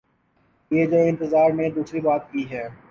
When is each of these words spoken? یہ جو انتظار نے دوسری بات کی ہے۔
یہ 0.71 0.85
جو 0.85 0.97
انتظار 0.97 1.51
نے 1.51 1.69
دوسری 1.69 1.99
بات 1.99 2.31
کی 2.31 2.49
ہے۔ 2.51 2.67